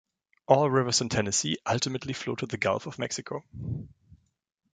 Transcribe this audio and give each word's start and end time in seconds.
All 0.47 0.67
rivers 0.67 1.01
in 1.01 1.09
Tennessee 1.09 1.59
ultimately 1.63 2.13
flow 2.13 2.33
to 2.37 2.47
the 2.47 2.57
Gulf 2.57 2.87
of 2.87 2.97
Mexico. 2.97 3.43